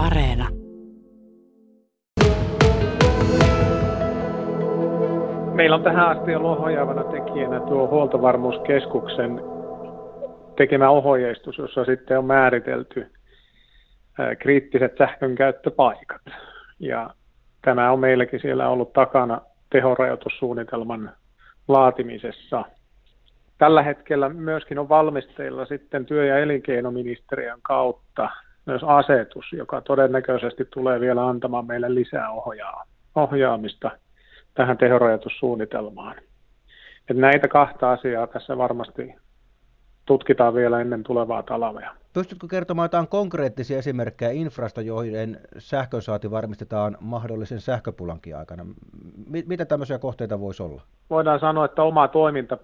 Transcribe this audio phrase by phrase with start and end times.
[0.00, 0.48] Areena.
[5.54, 9.40] Meillä on tähän asti ollut ohjaavana tekijänä tuo huoltovarmuuskeskuksen
[10.56, 13.06] tekemä ohjeistus, jossa sitten on määritelty
[14.38, 16.22] kriittiset sähkönkäyttöpaikat.
[16.78, 17.10] Ja
[17.62, 19.40] tämä on meilläkin siellä ollut takana
[19.70, 21.12] tehorajoitussuunnitelman
[21.68, 22.64] laatimisessa.
[23.58, 28.28] Tällä hetkellä myöskin on valmisteilla sitten työ- ja elinkeinoministeriön kautta
[28.66, 33.90] myös asetus, joka todennäköisesti tulee vielä antamaan meille lisää ohjaa, ohjaamista
[34.54, 36.16] tähän tehorajoitussuunnitelmaan.
[37.10, 39.14] Et näitä kahta asiaa tässä varmasti
[40.06, 41.90] tutkitaan vielä ennen tulevaa talvea.
[42.12, 48.66] Pystytkö kertomaan jotain konkreettisia esimerkkejä infrasta, joiden sähkösaati varmistetaan mahdollisen sähköpulankin aikana?
[49.46, 50.82] Mitä tämmöisiä kohteita voisi olla?
[51.10, 52.58] Voidaan sanoa, että oma toiminta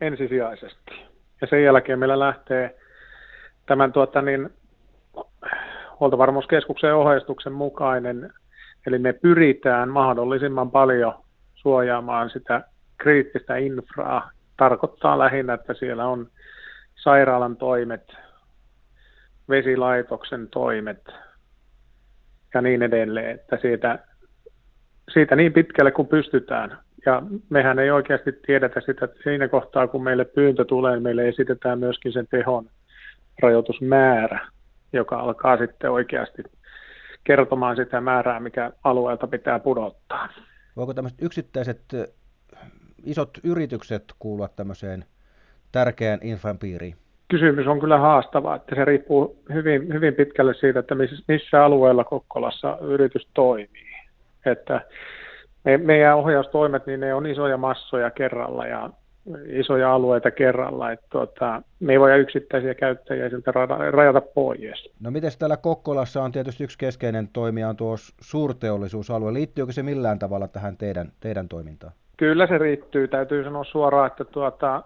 [0.00, 0.92] ensisijaisesti.
[1.40, 2.78] Ja sen jälkeen meillä lähtee
[3.66, 4.50] tämän tuota, niin,
[6.00, 8.32] huoltovarmuuskeskuksen ohjeistuksen mukainen,
[8.86, 11.14] eli me pyritään mahdollisimman paljon
[11.54, 12.64] suojaamaan sitä
[12.98, 14.30] kriittistä infraa.
[14.56, 16.26] Tarkoittaa lähinnä, että siellä on
[16.94, 18.16] sairaalan toimet,
[19.48, 21.02] vesilaitoksen toimet
[22.54, 23.98] ja niin edelleen, että siitä,
[25.12, 26.78] siitä niin pitkälle kuin pystytään.
[27.06, 31.78] Ja mehän ei oikeasti tiedetä sitä, että siinä kohtaa kun meille pyyntö tulee, meille esitetään
[31.78, 32.66] myöskin sen tehon
[33.42, 34.46] rajoitusmäärä,
[34.96, 36.42] joka alkaa sitten oikeasti
[37.24, 40.28] kertomaan sitä määrää, mikä alueelta pitää pudottaa.
[40.76, 41.80] Voiko tämmöiset yksittäiset
[43.04, 45.04] isot yritykset kuulua tämmöiseen
[45.72, 46.94] tärkeään infran piiriin?
[47.28, 50.94] Kysymys on kyllä haastava, että se riippuu hyvin, hyvin pitkälle siitä, että
[51.28, 53.94] missä alueella Kokkolassa yritys toimii.
[54.46, 54.80] Että
[55.64, 58.90] me, meidän ohjaustoimet, niin ne on isoja massoja kerralla ja
[59.46, 60.92] isoja alueita kerralla.
[60.92, 63.52] Että tuota, me ei voida yksittäisiä käyttäjiä siltä
[63.90, 64.92] rajata pois.
[65.00, 69.32] No miten täällä Kokkolassa on tietysti yksi keskeinen toimija on tuo suurteollisuusalue.
[69.32, 71.92] Liittyykö se millään tavalla tähän teidän, teidän toimintaan?
[72.16, 73.08] Kyllä se riittyy.
[73.08, 74.82] Täytyy sanoa suoraan, että tuota,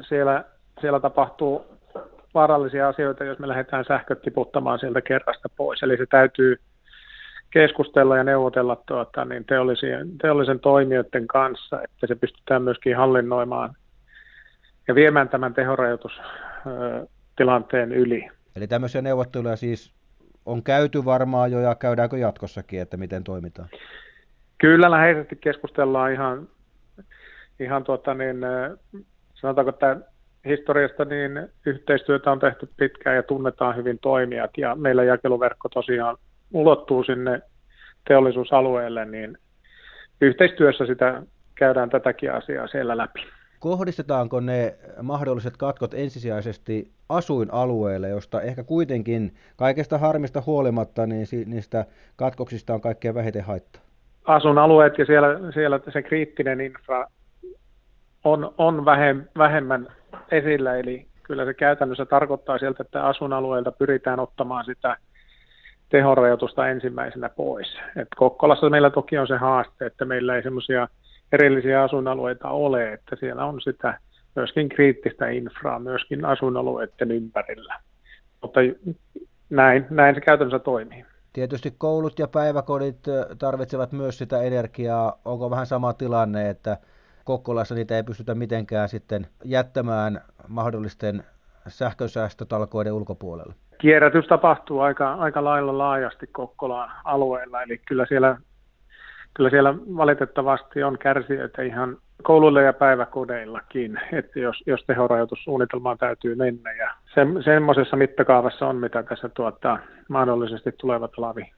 [0.00, 0.44] siellä,
[0.80, 1.64] siellä tapahtuu
[2.34, 5.82] vaarallisia asioita, jos me lähdetään sähköt tiputtamaan sieltä kerrasta pois.
[5.82, 6.56] Eli se täytyy
[7.50, 13.74] keskustella ja neuvotella tuota, niin teollisen, teollisen toimijoiden kanssa, että se pystytään myöskin hallinnoimaan
[14.88, 18.28] ja viemään tämän tehorajoitustilanteen yli.
[18.56, 19.92] Eli tämmöisiä neuvotteluja siis
[20.46, 23.68] on käyty varmaan jo ja käydäänkö jatkossakin, että miten toimitaan?
[24.58, 26.48] Kyllä läheisesti keskustellaan ihan,
[27.60, 28.36] ihan tuota niin,
[29.34, 29.96] sanotaanko, että
[30.44, 36.16] historiasta niin yhteistyötä on tehty pitkään ja tunnetaan hyvin toimijat ja meillä jakeluverkko tosiaan
[36.52, 37.42] ulottuu sinne
[38.08, 39.38] teollisuusalueelle, niin
[40.20, 41.22] yhteistyössä sitä
[41.54, 43.20] käydään tätäkin asiaa siellä läpi.
[43.58, 51.84] Kohdistetaanko ne mahdolliset katkot ensisijaisesti asuinalueelle, josta ehkä kuitenkin kaikesta harmista huolimatta niin niistä
[52.16, 53.82] katkoksista on kaikkein vähiten haittaa?
[54.24, 57.06] Asuinalueet ja siellä, siellä se kriittinen infra
[58.24, 58.84] on, on
[59.38, 59.86] vähemmän
[60.30, 64.96] esillä, eli kyllä se käytännössä tarkoittaa sieltä, että asuinalueelta pyritään ottamaan sitä
[65.88, 67.78] tehorajoitusta ensimmäisenä pois.
[67.96, 70.88] Et Kokkolassa meillä toki on se haaste, että meillä ei semmoisia
[71.32, 74.00] erillisiä asuinalueita ole, että siellä on sitä
[74.36, 77.80] myöskin kriittistä infraa myöskin asuinalueiden ympärillä.
[78.42, 78.60] Mutta
[79.50, 81.04] näin, näin se käytännössä toimii.
[81.32, 82.98] Tietysti koulut ja päiväkodit
[83.38, 85.20] tarvitsevat myös sitä energiaa.
[85.24, 86.76] Onko vähän sama tilanne, että
[87.24, 91.24] Kokkolassa niitä ei pystytä mitenkään sitten jättämään mahdollisten
[91.68, 93.54] sähkösäästötalkoiden ulkopuolelle?
[93.78, 98.36] Kierrätys tapahtuu aika, aika lailla laajasti Kokkolan alueella, eli kyllä siellä,
[99.34, 106.72] kyllä siellä valitettavasti on kärsijöitä ihan kouluille ja päiväkodeillakin, että jos, jos tehorajoitussuunnitelmaan täytyy mennä.
[106.72, 109.78] Ja se, semmoisessa mittakaavassa on, mitä tässä tuottaa
[110.08, 111.52] mahdollisesti tuleva talvi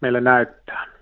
[0.00, 0.95] meille näyttää.